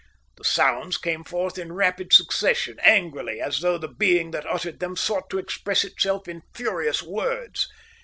[0.37, 4.95] The sounds came forth in rapid succession, angrily, as though the being that uttered them
[4.95, 7.67] sought to express itself in furious words.